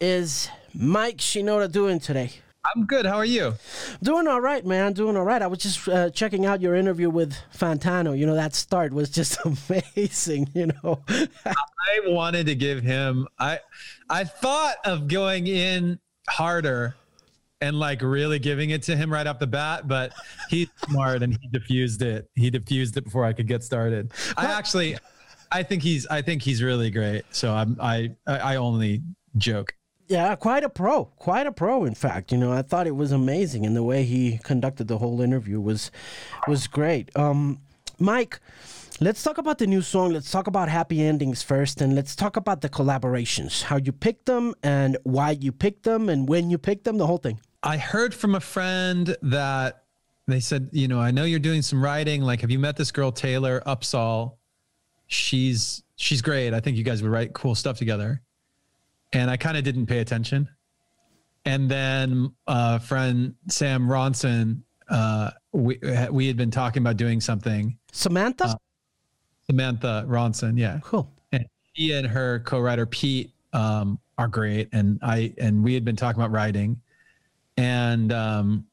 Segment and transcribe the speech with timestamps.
[0.00, 2.30] is Mike Shinoda doing today?
[2.74, 3.06] I'm good.
[3.06, 3.54] How are you?
[4.02, 4.92] Doing all right, man.
[4.92, 5.40] Doing all right.
[5.40, 8.18] I was just uh, checking out your interview with Fantano.
[8.18, 9.38] You know, that start was just
[9.70, 11.00] amazing, you know.
[11.08, 13.60] I wanted to give him I
[14.10, 16.96] I thought of going in harder
[17.60, 20.12] and like really giving it to him right off the bat, but
[20.50, 22.28] he's smart and he diffused it.
[22.34, 24.12] He diffused it before I could get started.
[24.36, 24.98] I actually
[25.52, 27.22] I think he's I think he's really great.
[27.30, 29.02] So I'm I I only
[29.36, 29.72] joke.
[30.08, 31.84] Yeah, quite a pro, quite a pro.
[31.84, 34.98] In fact, you know, I thought it was amazing, and the way he conducted the
[34.98, 35.90] whole interview was
[36.46, 37.10] was great.
[37.16, 37.60] Um,
[37.98, 38.38] Mike,
[39.00, 40.12] let's talk about the new song.
[40.12, 43.62] Let's talk about happy endings first, and let's talk about the collaborations.
[43.62, 46.98] How you picked them, and why you picked them, and when you picked them.
[46.98, 47.40] The whole thing.
[47.64, 49.82] I heard from a friend that
[50.28, 52.22] they said, you know, I know you're doing some writing.
[52.22, 54.36] Like, have you met this girl Taylor Upsahl?
[55.08, 56.54] She's she's great.
[56.54, 58.22] I think you guys would write cool stuff together
[59.12, 60.48] and I kind of didn't pay attention.
[61.44, 65.78] And then uh, friend Sam Ronson, uh, we
[66.10, 67.78] we had been talking about doing something.
[67.92, 68.44] Samantha.
[68.44, 68.54] Uh,
[69.48, 71.12] Samantha Ronson, yeah, cool.
[71.30, 75.96] And she and her co-writer Pete um, are great, and I and we had been
[75.96, 76.80] talking about writing,
[77.56, 78.66] and um,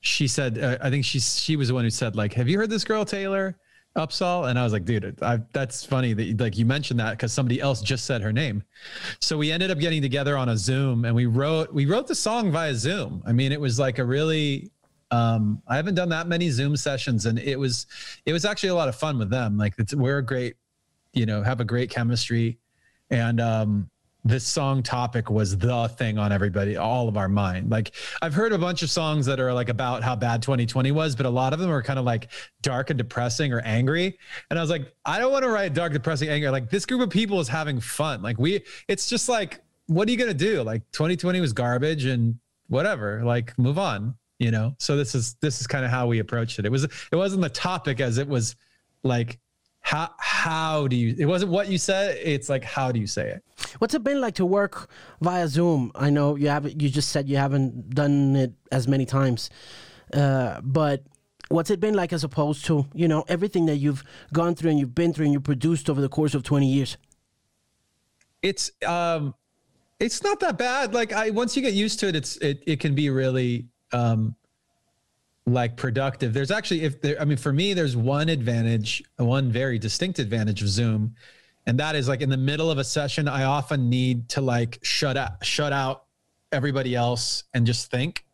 [0.00, 2.58] she said, uh, I think she she was the one who said like, "Have you
[2.58, 3.56] heard this girl Taylor?"
[3.96, 7.32] Upsahl, and I was like, dude, I, that's funny that like you mentioned that because
[7.32, 8.62] somebody else just said her name.
[9.20, 12.14] So we ended up getting together on a Zoom, and we wrote we wrote the
[12.14, 13.22] song via Zoom.
[13.26, 14.70] I mean, it was like a really
[15.12, 17.86] um, I haven't done that many Zoom sessions, and it was
[18.24, 19.58] it was actually a lot of fun with them.
[19.58, 20.56] Like it's we're a great,
[21.12, 22.58] you know, have a great chemistry,
[23.10, 23.90] and um,
[24.24, 27.70] this song topic was the thing on everybody, all of our mind.
[27.70, 31.16] Like I've heard a bunch of songs that are like about how bad 2020 was,
[31.16, 32.28] but a lot of them are kind of like
[32.60, 34.16] dark and depressing or angry.
[34.50, 36.50] And I was like, I don't want to write dark, depressing, angry.
[36.50, 38.22] Like this group of people is having fun.
[38.22, 40.62] Like we, it's just like, what are you gonna do?
[40.62, 42.38] Like 2020 was garbage and
[42.68, 43.22] whatever.
[43.24, 44.14] Like move on.
[44.38, 44.74] You know.
[44.78, 46.66] So this is this is kind of how we approached it.
[46.66, 48.56] It was it wasn't the topic as it was
[49.04, 49.38] like
[49.82, 53.28] how how do you it wasn't what you said it's like how do you say
[53.28, 53.44] it?
[53.78, 54.88] What's it been like to work
[55.20, 55.90] via zoom?
[55.94, 59.50] I know you haven't you just said you haven't done it as many times
[60.14, 61.02] uh, but
[61.48, 64.78] what's it been like as opposed to you know everything that you've gone through and
[64.78, 66.96] you've been through and you produced over the course of 20 years?
[68.40, 69.34] It's um
[69.98, 70.94] it's not that bad.
[70.94, 74.36] Like i once you get used to it it's it, it can be really um
[75.46, 76.32] like productive.
[76.32, 80.62] There's actually, if there, I mean, for me, there's one advantage, one very distinct advantage
[80.62, 81.14] of Zoom,
[81.66, 84.78] and that is like in the middle of a session, I often need to like
[84.82, 86.04] shut out, shut out
[86.50, 88.24] everybody else and just think.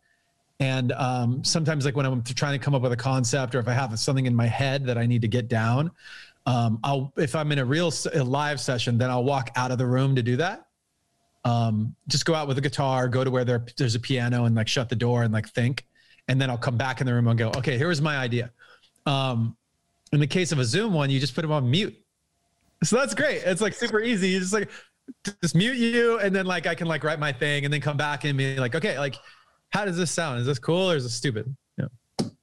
[0.59, 3.67] And um, sometimes, like when I'm trying to come up with a concept, or if
[3.67, 5.89] I have something in my head that I need to get down,
[6.45, 9.77] um, I'll if I'm in a real a live session, then I'll walk out of
[9.77, 10.65] the room to do that.
[11.45, 14.55] Um, just go out with a guitar, go to where there, there's a piano, and
[14.55, 15.85] like shut the door and like think
[16.29, 18.51] and then I'll come back in the room and go, okay, here's my idea.
[19.05, 19.57] Um,
[20.13, 21.95] in the case of a Zoom one, you just put them on mute.
[22.83, 23.41] So that's great.
[23.43, 24.29] It's like super easy.
[24.29, 24.69] You just like
[25.41, 27.97] just mute you, and then like I can like write my thing, and then come
[27.97, 29.15] back and be like, okay, like
[29.71, 30.39] how does this sound?
[30.39, 31.55] Is this cool or is this stupid?
[31.77, 31.87] Yeah.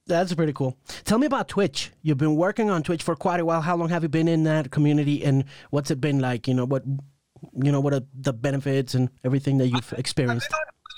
[0.05, 0.77] That's pretty cool.
[1.05, 1.91] Tell me about Twitch.
[2.01, 3.61] You've been working on Twitch for quite a while.
[3.61, 6.47] How long have you been in that community, and what's it been like?
[6.47, 10.53] You know what, you know what are the benefits and everything that you've experienced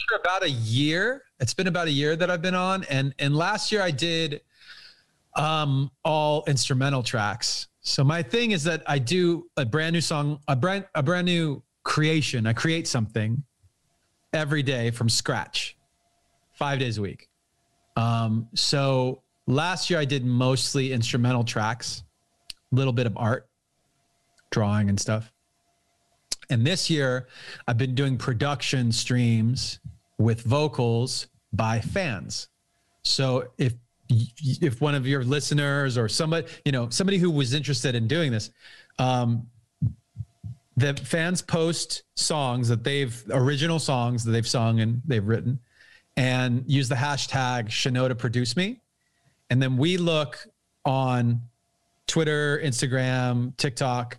[0.07, 1.23] for about a year.
[1.39, 4.41] It's been about a year that I've been on, and and last year I did
[5.35, 7.67] um, all instrumental tracks.
[7.81, 11.25] So my thing is that I do a brand new song, a brand a brand
[11.25, 12.45] new creation.
[12.45, 13.43] I create something
[14.33, 15.77] every day from scratch,
[16.53, 17.29] five days a week.
[17.95, 22.03] Um, so last year I did mostly instrumental tracks,
[22.71, 23.49] a little bit of art,
[24.51, 25.31] drawing and stuff.
[26.49, 27.27] And this year
[27.67, 29.79] I've been doing production streams
[30.17, 32.47] with vocals by fans.
[33.03, 33.73] So if
[34.09, 38.31] if one of your listeners or somebody, you know, somebody who was interested in doing
[38.31, 38.49] this,
[38.97, 39.47] um,
[40.77, 45.59] the fans post songs that they've original songs that they've sung and they've written,
[46.17, 48.81] and use the hashtag Shinoda Produce Me,
[49.51, 50.47] and then we look
[50.85, 51.41] on
[52.07, 54.17] Twitter, Instagram, TikTok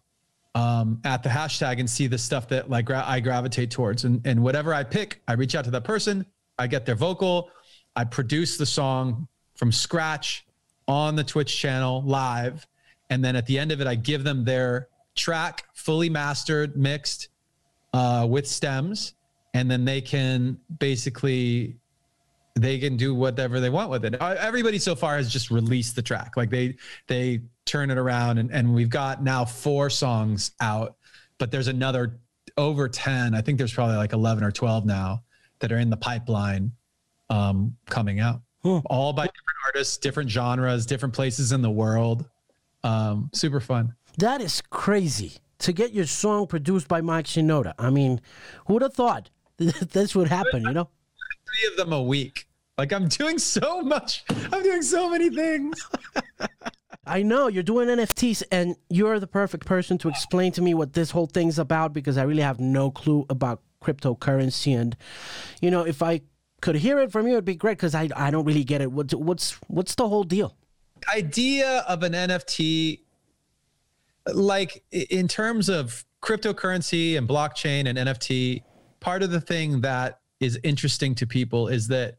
[0.55, 4.05] um, at the hashtag and see the stuff that like gra- I gravitate towards.
[4.05, 6.27] And, and whatever I pick, I reach out to that person,
[6.59, 7.51] I get their vocal,
[7.97, 10.47] I produce the song from scratch
[10.89, 12.67] on the Twitch channel live.
[13.11, 17.29] And then at the end of it, I give them their track fully mastered, mixed
[17.93, 19.15] uh, with stems.
[19.55, 21.77] And then they can basically
[22.55, 24.21] they can do whatever they want with it.
[24.21, 26.37] Uh, everybody so far has just released the track.
[26.37, 26.77] Like they
[27.07, 30.97] they turn it around and, and we've got now four songs out,
[31.39, 32.19] but there's another
[32.57, 33.35] over 10.
[33.35, 35.23] I think there's probably like 11 or 12 now
[35.61, 36.73] that are in the pipeline
[37.29, 38.79] um, coming out, Hmm.
[38.87, 42.29] all by different artists, different genres, different places in the world.
[42.83, 43.95] Um, super fun.
[44.19, 47.75] That is crazy to get your song produced by Mike Shinoda.
[47.79, 48.21] I mean,
[48.67, 50.89] who would have thought this would happen, you know?
[51.47, 52.47] Three of them a week.
[52.79, 54.25] Like I'm doing so much.
[54.53, 55.77] I'm doing so many things.
[57.11, 60.93] I know you're doing NFTs, and you're the perfect person to explain to me what
[60.93, 64.81] this whole thing's about because I really have no clue about cryptocurrency.
[64.81, 64.97] And
[65.61, 66.21] you know, if I
[66.61, 68.93] could hear it from you, it'd be great because I I don't really get it.
[68.93, 70.57] What's what's what's the whole deal?
[71.09, 73.01] idea of an NFT,
[74.33, 78.63] like in terms of cryptocurrency and blockchain and NFT,
[79.01, 82.19] part of the thing that is interesting to people is that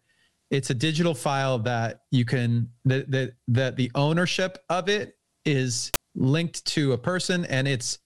[0.52, 5.92] it's a digital file that you can that that that the ownership of it is
[6.14, 7.98] linked to a person and it's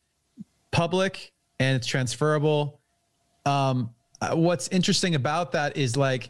[0.72, 2.80] public and it's transferable.
[3.46, 3.90] Um,
[4.22, 6.30] uh, what's interesting about that is like,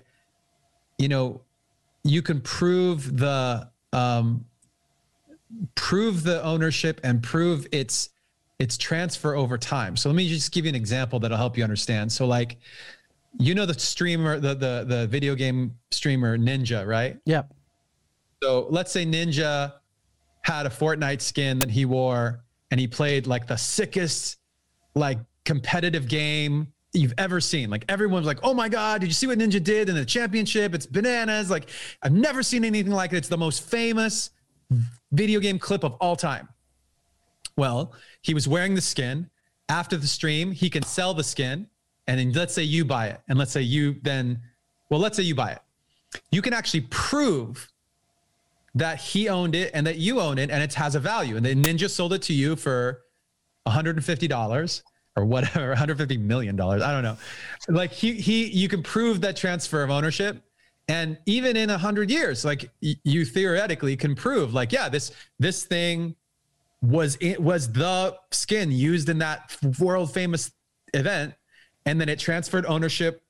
[0.98, 1.42] you know,
[2.04, 4.46] you can prove the um,
[5.76, 8.10] prove the ownership and prove its
[8.58, 9.98] its transfer over time.
[9.98, 12.10] So let me just give you an example that'll help you understand.
[12.10, 12.58] So like,
[13.40, 17.18] you know, the streamer, the the the video game streamer Ninja, right?
[17.26, 17.54] Yep.
[18.44, 19.74] So let's say Ninja
[20.42, 24.38] had a Fortnite skin that he wore and he played like the sickest,
[24.94, 27.70] like competitive game you've ever seen.
[27.70, 30.74] Like everyone's like, oh my God, did you see what Ninja did in the championship?
[30.74, 31.50] It's bananas.
[31.50, 31.70] Like
[32.02, 33.18] I've never seen anything like it.
[33.18, 34.32] It's the most famous
[35.12, 36.48] video game clip of all time.
[37.58, 39.30] Well, he was wearing the skin.
[39.68, 41.68] After the stream, he can sell the skin.
[42.08, 43.22] And then let's say you buy it.
[43.28, 44.40] And let's say you then,
[44.90, 45.60] well, let's say you buy it.
[46.32, 47.72] You can actually prove
[48.76, 51.38] that he owned it and that you own it and it has a value.
[51.38, 53.02] And then Ninja sold it to you for
[53.68, 54.84] $150
[55.16, 56.82] or whatever, 150 million dollars.
[56.82, 57.18] I don't know.
[57.68, 60.42] Like he he you can prove that transfer of ownership.
[60.88, 65.12] And even in a hundred years, like y- you theoretically can prove, like, yeah, this
[65.40, 66.16] this thing
[66.82, 70.52] was it was the skin used in that world famous
[70.94, 71.34] event,
[71.86, 73.22] and then it transferred ownership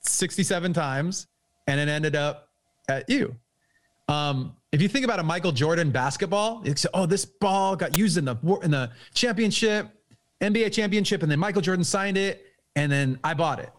[0.00, 1.26] 67 times,
[1.66, 2.48] and it ended up
[2.88, 3.36] at you.
[4.08, 8.18] Um, if you think about a Michael Jordan basketball, it's oh, this ball got used
[8.18, 9.88] in the in the championship,
[10.40, 12.44] NBA championship, and then Michael Jordan signed it,
[12.76, 13.70] and then I bought it.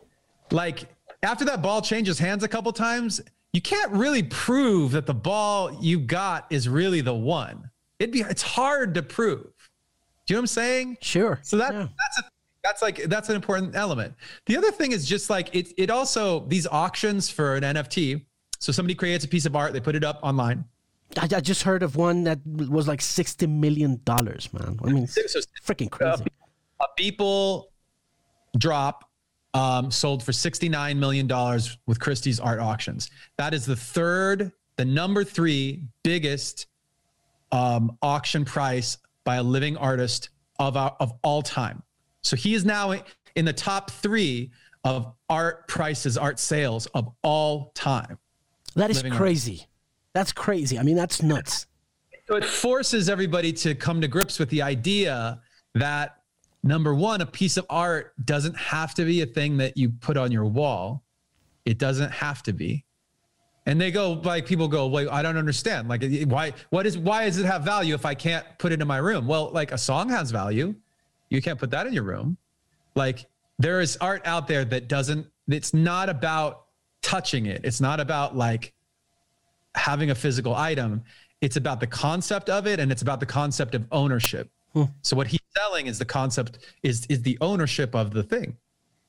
[0.51, 0.85] Like
[1.23, 3.21] after that ball changes hands a couple times,
[3.51, 7.69] you can't really prove that the ball you got is really the one.
[7.99, 9.43] It'd be it's hard to prove.
[10.25, 10.97] Do you know what I'm saying?
[11.01, 11.39] Sure.
[11.43, 11.87] So that Yeah.
[11.97, 12.23] that's a
[12.63, 14.13] that's like that's an important element.
[14.45, 18.23] The other thing is just like it it also these auctions for an NFT.
[18.59, 20.63] So somebody creates a piece of art, they put it up online.
[21.17, 24.79] I, I just heard of one that was like sixty million dollars, man.
[24.83, 25.21] I mean, So
[25.63, 26.23] freaking crazy.
[26.79, 27.65] a Beeple
[28.57, 29.09] drop
[29.53, 31.27] um, sold for $69 million
[31.85, 33.09] with Christie's art auctions.
[33.37, 36.67] That is the third, the number three biggest
[37.51, 40.29] um, auction price by a living artist
[40.59, 41.83] of, our, of all time.
[42.23, 42.93] So he is now
[43.35, 44.51] in the top three
[44.83, 48.17] of art prices, art sales of all time.
[48.75, 49.13] That is art.
[49.13, 49.67] crazy.
[50.13, 50.79] That's crazy.
[50.79, 51.67] I mean, that's nuts.
[52.27, 55.41] So it forces everybody to come to grips with the idea
[55.75, 56.17] that
[56.63, 60.15] number one, a piece of art doesn't have to be a thing that you put
[60.15, 61.03] on your wall.
[61.65, 62.85] It doesn't have to be.
[63.65, 65.87] And they go like people go, wait, I don't understand.
[65.87, 68.87] Like why what is why does it have value if I can't put it in
[68.87, 69.25] my room?
[69.25, 70.75] Well, like a song has value.
[71.33, 72.37] You can't put that in your room.
[72.95, 73.25] Like
[73.57, 76.65] there is art out there that doesn't it's not about
[77.01, 77.61] touching it.
[77.63, 78.73] It's not about like
[79.75, 81.03] having a physical item.
[81.41, 84.49] It's about the concept of it and it's about the concept of ownership.
[84.73, 84.83] Hmm.
[85.01, 88.55] So what he's selling is the concept is is the ownership of the thing.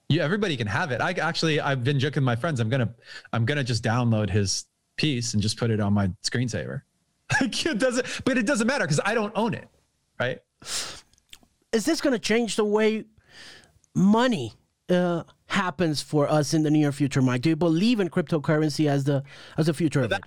[0.08, 1.02] You everybody can have it.
[1.02, 2.58] I actually I've been joking with my friends.
[2.58, 2.94] I'm gonna
[3.34, 4.64] I'm gonna just download his
[4.96, 6.82] piece and just put it on my screensaver.
[7.40, 9.66] Like, it doesn't, but it doesn't matter because I don't own it,
[10.20, 10.40] right?
[11.74, 13.04] Is this going to change the way
[13.96, 14.52] money
[14.88, 17.42] uh, happens for us in the near future, Mike?
[17.42, 19.24] Do you believe in cryptocurrency as the
[19.58, 20.22] as a future of it?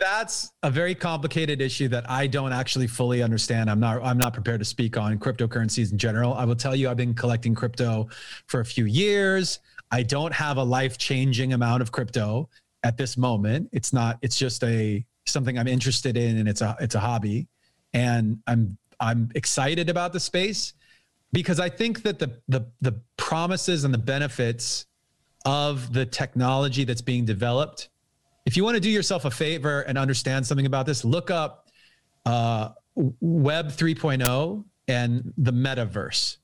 [0.00, 3.70] That's a very complicated issue that I don't actually fully understand.
[3.70, 6.34] I'm not I'm not prepared to speak on cryptocurrencies in general.
[6.34, 8.08] I will tell you I've been collecting crypto
[8.46, 9.58] for a few years.
[9.90, 12.48] I don't have a life-changing amount of crypto
[12.84, 13.70] at this moment.
[13.72, 17.48] It's not it's just a something I'm interested in and it's a it's a hobby
[17.94, 20.74] and I'm I'm excited about the space
[21.32, 24.86] because I think that the the the promises and the benefits
[25.44, 27.90] of the technology that's being developed
[28.48, 31.68] if you want to do yourself a favor and understand something about this, look up
[32.24, 36.38] uh, Web 3.0 and the metaverse.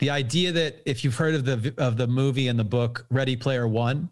[0.00, 3.36] the idea that if you've heard of the of the movie and the book Ready
[3.36, 4.10] Player One,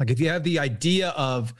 [0.00, 1.54] like if you have the idea of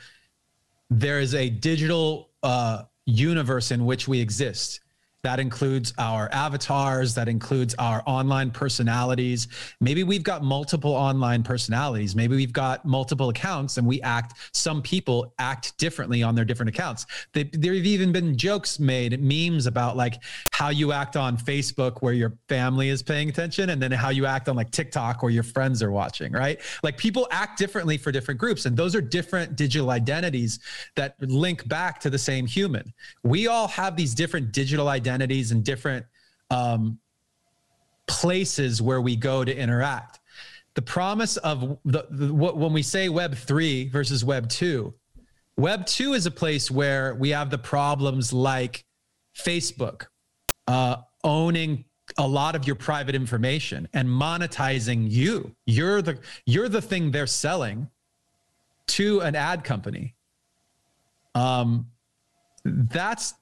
[0.90, 4.80] there is a digital uh, universe in which we exist
[5.22, 9.48] that includes our avatars, that includes our online personalities.
[9.80, 12.14] Maybe we've got multiple online personalities.
[12.14, 16.68] Maybe we've got multiple accounts and we act, some people act differently on their different
[16.68, 17.06] accounts.
[17.32, 22.02] They, there have even been jokes made, memes about like how you act on Facebook
[22.02, 25.32] where your family is paying attention and then how you act on like TikTok where
[25.32, 26.60] your friends are watching, right?
[26.84, 28.66] Like people act differently for different groups.
[28.66, 30.60] And those are different digital identities
[30.94, 32.92] that link back to the same human.
[33.24, 36.06] We all have these different digital identities identities and different
[36.50, 36.98] um,
[38.06, 40.20] places where we go to interact.
[40.74, 44.92] The promise of the, the what, when we say Web three versus Web two,
[45.56, 48.84] Web two is a place where we have the problems like
[49.34, 50.06] Facebook
[50.68, 51.84] uh, owning
[52.18, 55.56] a lot of your private information and monetizing you.
[55.64, 57.88] You're the you're the thing they're selling
[58.88, 60.14] to an ad company.
[61.34, 61.86] Um,
[62.64, 63.34] that's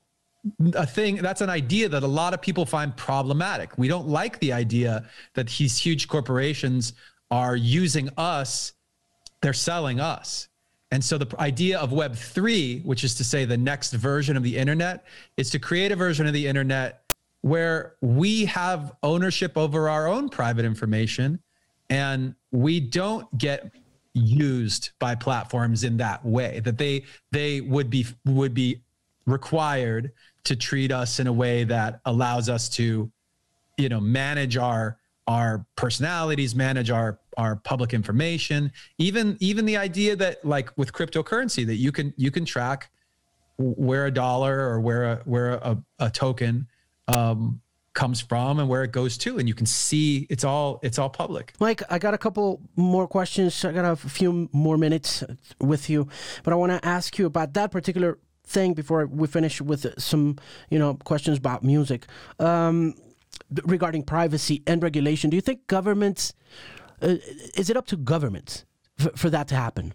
[0.74, 3.76] a thing that's an idea that a lot of people find problematic.
[3.78, 6.92] We don't like the idea that these huge corporations
[7.30, 8.72] are using us,
[9.40, 10.48] they're selling us.
[10.90, 14.56] And so the idea of Web3, which is to say the next version of the
[14.56, 15.04] internet,
[15.36, 20.28] is to create a version of the internet where we have ownership over our own
[20.28, 21.40] private information
[21.90, 23.70] and we don't get
[24.14, 28.80] used by platforms in that way that they they would be would be
[29.26, 30.12] required
[30.44, 33.10] to treat us in a way that allows us to
[33.76, 38.70] you know manage our our personalities manage our our public information.
[38.98, 42.90] Even even the idea that like with cryptocurrency that you can you can track
[43.56, 46.66] where a dollar or where a where a, a token
[47.08, 47.60] um,
[47.92, 51.08] comes from and where it goes to and you can see it's all it's all
[51.08, 51.54] public.
[51.60, 53.64] Mike i got a couple more questions.
[53.64, 55.22] I got a few more minutes
[55.60, 56.08] with you
[56.42, 60.36] but i want to ask you about that particular thing before we finish with some
[60.70, 62.06] you know questions about music
[62.38, 62.94] um,
[63.64, 65.30] regarding privacy and regulation.
[65.30, 66.34] Do you think governments
[67.02, 67.16] uh,
[67.54, 68.64] is it up to governments
[68.98, 69.94] for, for that to happen?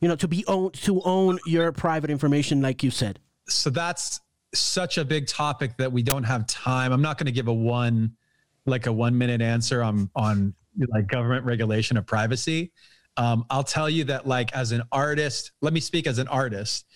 [0.00, 3.18] You know, to be own to own your private information, like you said.
[3.48, 4.20] So that's
[4.54, 6.92] such a big topic that we don't have time.
[6.92, 8.12] I'm not going to give a one
[8.64, 10.54] like a one minute answer on on
[10.92, 12.72] like government regulation of privacy.
[13.16, 16.86] Um, I'll tell you that like as an artist, let me speak as an artist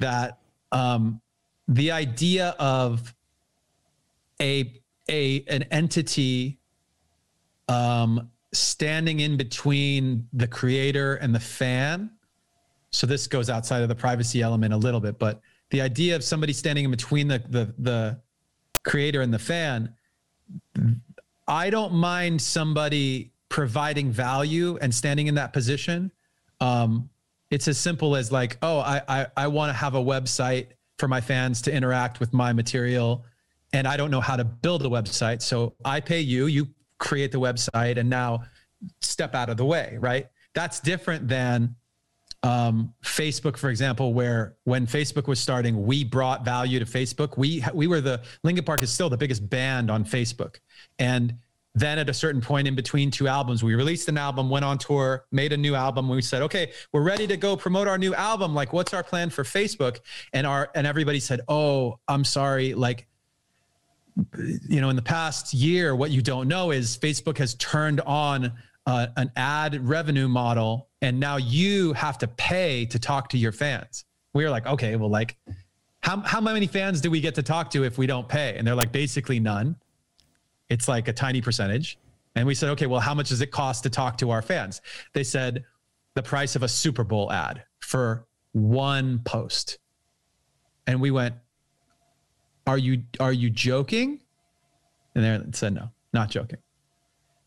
[0.00, 0.38] that
[0.72, 1.20] um,
[1.68, 3.14] the idea of
[4.40, 6.58] a a an entity
[7.68, 12.10] um, standing in between the creator and the fan.
[12.90, 15.40] So this goes outside of the privacy element a little bit, but
[15.70, 18.20] the idea of somebody standing in between the the, the
[18.82, 19.94] creator and the fan,
[21.46, 26.10] I don't mind somebody providing value and standing in that position.
[26.60, 27.10] Um,
[27.50, 31.08] it's as simple as like, oh, I I, I want to have a website for
[31.08, 33.24] my fans to interact with my material,
[33.72, 36.46] and I don't know how to build a website, so I pay you.
[36.46, 38.44] You create the website, and now
[39.00, 40.28] step out of the way, right?
[40.54, 41.76] That's different than
[42.42, 47.36] um, Facebook, for example, where when Facebook was starting, we brought value to Facebook.
[47.36, 50.56] We we were the Linkin Park is still the biggest band on Facebook,
[50.98, 51.34] and
[51.80, 54.78] then at a certain point in between two albums we released an album went on
[54.78, 56.08] tour made a new album.
[56.08, 58.54] We said okay we're ready to go promote our new album.
[58.54, 60.00] Like what's our plan for facebook?
[60.32, 62.74] And our and everybody said oh i'm sorry.
[62.74, 63.06] Like
[64.68, 68.52] you know in the past year what you don't know is facebook has turned on
[68.86, 73.52] uh, an ad revenue model and now you have to pay to talk to your
[73.52, 74.04] fans.
[74.34, 75.36] We were like okay well like
[76.02, 78.54] how, how many fans do we get to talk to if we don't pay?
[78.56, 79.76] And they're like basically none
[80.70, 81.98] it's like a tiny percentage.
[82.36, 84.80] And we said, okay, well, how much does it cost to talk to our fans?
[85.12, 85.64] They said
[86.14, 89.78] the price of a Super Bowl ad for one post.
[90.86, 91.34] And we went,
[92.66, 94.20] are you are you joking?
[95.14, 96.58] And they said, no, not joking.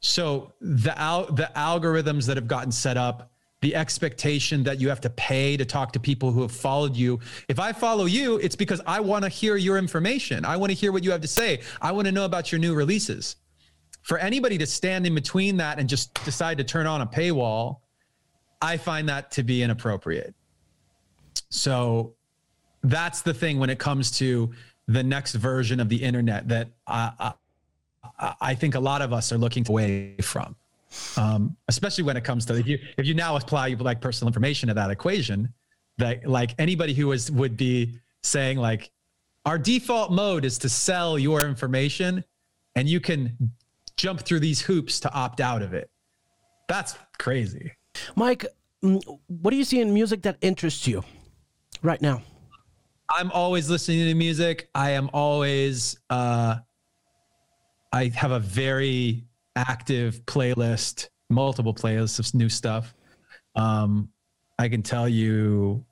[0.01, 3.32] So the al- the algorithms that have gotten set up
[3.63, 7.17] the expectation that you have to pay to talk to people who have followed you.
[7.48, 10.43] If I follow you, it's because I want to hear your information.
[10.43, 11.62] I want to hear what you have to say.
[11.82, 13.38] I want to know about your new releases.
[14.01, 17.77] For anybody to stand in between that and just decide to turn on a paywall,
[18.62, 20.36] I find that to be inappropriate.
[21.50, 22.15] So
[22.84, 24.51] that's the thing when it comes to
[24.89, 27.34] the next version of the internet that I,
[28.20, 30.58] I, I think a lot of us are looking away from
[31.18, 34.68] um, especially when it comes to if you if you now apply like personal information
[34.68, 35.54] to that equation,
[35.98, 38.92] that like anybody who is would be saying like
[39.46, 42.24] our default mode is to sell your information,
[42.76, 43.52] and you can
[43.98, 45.90] jump through these hoops to opt out of it.
[46.68, 47.74] That's crazy.
[48.16, 48.46] Mike,
[48.84, 51.04] mm, what do you see in music that interests you
[51.82, 52.22] right now?
[53.10, 54.70] I'm always listening to music.
[54.74, 56.58] I am always uh
[57.92, 62.94] I have a very active playlist, multiple playlists of new stuff.
[63.56, 64.10] Um
[64.60, 65.86] I can tell you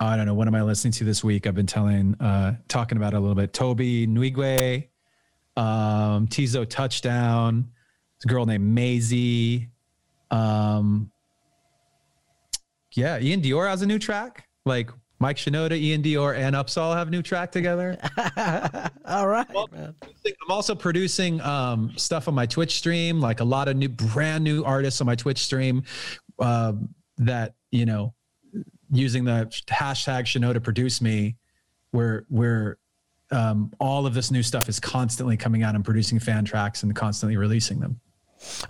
[0.00, 1.46] I don't know what am I listening to this week?
[1.46, 3.52] I've been telling uh talking about a little bit.
[3.52, 4.88] Tobe Nwigwe,
[5.56, 7.70] um Teezo Touchdown,
[8.18, 9.68] this girl named Maisie.
[10.30, 11.10] Um
[12.92, 14.48] yeah, Iann Dior has a new track.
[14.64, 17.98] Like Mike Shinoda, Iann Dior, and Upsahl have a new track together.
[19.04, 19.46] All right.
[19.50, 24.44] I'm also producing um, stuff on my Twitch stream, like a lot of new, brand
[24.44, 25.82] new artists on my Twitch stream
[26.38, 28.14] um, that you know,
[28.90, 31.36] using the hashtag Shinoda produce me,
[31.90, 32.78] where where
[33.30, 36.94] um, all of this new stuff is constantly coming out and producing fan tracks and
[36.94, 38.00] constantly releasing them.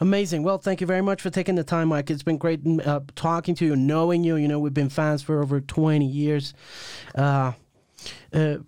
[0.01, 0.43] Amazing.
[0.43, 2.11] Well, thank you very much for taking the time, Mike.
[2.11, 4.37] It's been great uh, talking to you, knowing you.
[4.37, 6.55] You know, we've been fans for over 20 years.
[7.15, 7.53] Uh,
[8.33, 8.59] uh,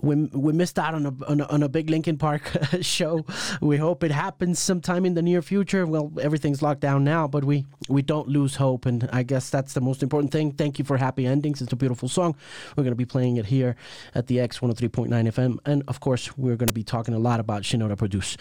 [0.00, 2.50] we, we missed out on a, on a, on a big Linkin Park
[2.82, 3.26] show.
[3.60, 5.86] We hope it happens sometime in the near future.
[5.86, 9.72] Well, everything's locked down now, but we we don't lose hope, and I guess that's
[9.72, 10.52] the most important thing.
[10.52, 11.60] Thank you for Happy Endings.
[11.60, 12.36] It's a beautiful song.
[12.76, 13.76] We're going to be playing it here
[14.14, 17.40] at the X 103.9 FM, and of course, we're going to be talking a lot
[17.40, 18.36] about Shinoda Produce.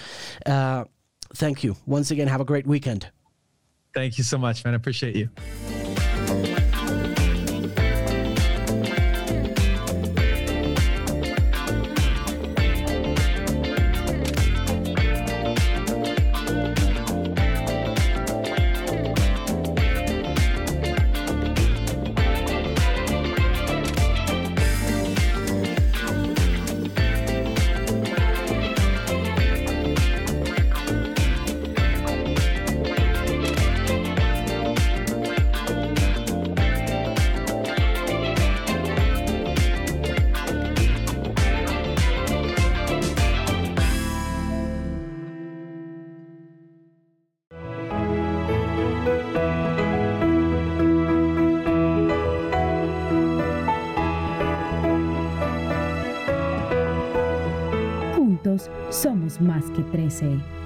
[0.46, 0.86] Uh,
[1.36, 2.28] thank you once again.
[2.28, 3.10] Have a great weekend.
[3.94, 4.74] Thank you so much, man.
[4.74, 5.30] I appreciate you.
[59.42, 60.61] Más que 13.